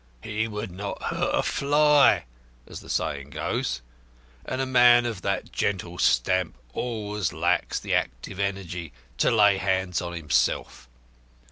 He 0.23 0.47
would 0.47 0.71
not 0.71 0.99
hurt 1.03 1.29
a 1.35 1.43
fly, 1.43 2.25
as 2.65 2.79
the 2.79 2.89
saying 2.89 3.29
goes. 3.29 3.83
And 4.45 4.59
a 4.59 4.65
man 4.65 5.05
of 5.05 5.21
that 5.21 5.51
gentle 5.51 5.99
stamp 5.99 6.57
always 6.73 7.31
lacks 7.33 7.79
the 7.79 7.93
active 7.93 8.39
energy 8.39 8.93
to 9.19 9.29
lay 9.29 9.57
hands 9.57 10.01
on 10.01 10.13
himself. 10.13 10.89